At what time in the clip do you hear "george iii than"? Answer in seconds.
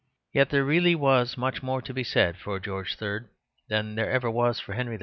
2.59-3.93